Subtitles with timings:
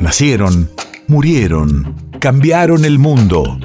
[0.00, 0.70] Nacieron,
[1.08, 3.58] murieron, cambiaron el mundo.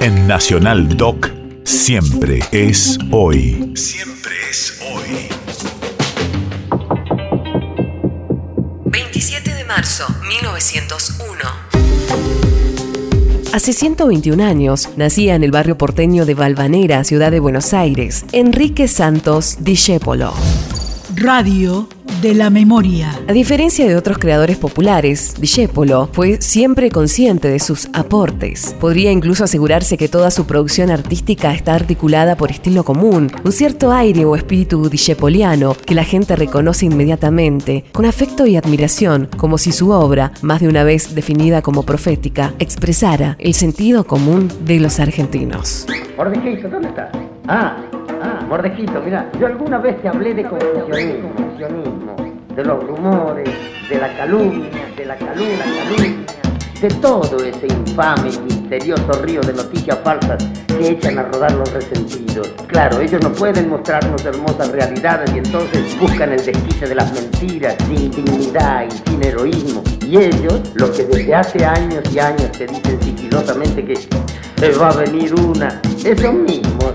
[0.00, 1.30] En Nacional Doc,
[1.64, 3.72] siempre es hoy.
[3.74, 5.28] Siempre es hoy.
[8.84, 11.36] 27 de marzo, 1901.
[13.54, 18.88] Hace 121 años nacía en el barrio porteño de Valvanera, ciudad de Buenos Aires, Enrique
[18.88, 20.34] Santos Discépolo.
[21.14, 21.88] Radio
[22.20, 23.12] de la memoria.
[23.28, 28.74] A diferencia de otros creadores populares, Discepolo fue siempre consciente de sus aportes.
[28.80, 33.92] Podría incluso asegurarse que toda su producción artística está articulada por estilo común, un cierto
[33.92, 39.72] aire o espíritu discepoliano que la gente reconoce inmediatamente, con afecto y admiración, como si
[39.72, 45.00] su obra, más de una vez definida como profética, expresara el sentido común de los
[45.00, 45.86] argentinos.
[46.16, 47.10] ¿dónde estás?
[47.48, 47.76] Ah,
[48.22, 52.16] Ah, Mordejito, mira, yo alguna vez te hablé de confusionismo,
[52.54, 53.48] de los rumores,
[53.88, 56.26] de la calumnia, de la calumnia, calumnia,
[56.80, 61.70] de todo ese infame y misterioso río de noticias falsas que echan a rodar los
[61.72, 62.48] resentidos.
[62.66, 67.76] Claro, ellos no pueden mostrarnos hermosas realidades y entonces buscan el desquite de las mentiras,
[67.86, 69.82] sin dignidad y sin heroísmo.
[70.06, 74.90] Y ellos, los que desde hace años y años te dicen sigilosamente que se va
[74.90, 76.92] a venir una, esos mismos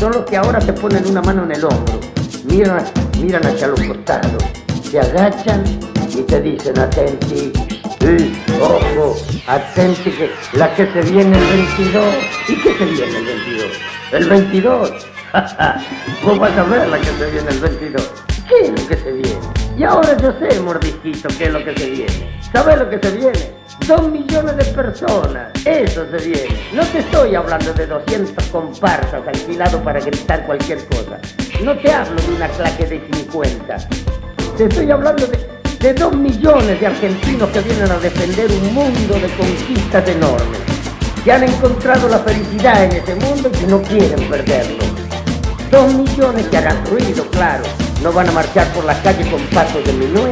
[0.00, 2.00] son los que ahora te ponen una mano en el hombro,
[2.44, 2.82] miran,
[3.20, 4.42] miran hacia los costados,
[4.82, 5.62] se agachan
[6.08, 7.52] y te dicen, atenti,
[8.62, 9.14] ojo,
[9.46, 12.04] atenti que la que se viene el 22.
[12.48, 13.66] ¿Y qué se viene el 22?
[14.12, 14.90] El 22.
[16.24, 18.10] Vos vas a ver la que se viene el 22.
[18.48, 19.69] ¿Qué es lo que se viene?
[19.80, 22.38] Y ahora yo sé, mordisquito, qué es lo que se viene.
[22.52, 23.50] ¿Sabes lo que se viene?
[23.88, 25.52] Dos millones de personas.
[25.64, 26.60] Eso se viene.
[26.74, 31.18] No te estoy hablando de 200 comparsas alquilados para gritar cualquier cosa.
[31.64, 33.76] No te hablo de una claque de 50.
[34.58, 35.38] Te estoy hablando de,
[35.78, 40.60] de dos millones de argentinos que vienen a defender un mundo de conquistas enormes.
[41.24, 44.84] Que han encontrado la felicidad en ese mundo y que no quieren perderlo.
[45.70, 47.64] Dos millones que harán ruido, claro.
[48.02, 50.30] No van a marchar por la calle con pasos de minué,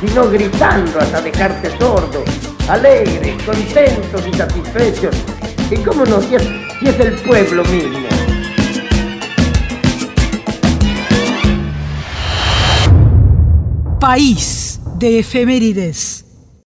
[0.00, 2.24] sino gritando hasta dejarte sordo
[2.68, 5.16] alegres, contentos y satisfechos.
[5.70, 6.18] ¿Y cómo no?
[6.18, 6.42] Es,
[6.80, 8.08] si es el pueblo mismo.
[14.00, 16.25] País de efemérides.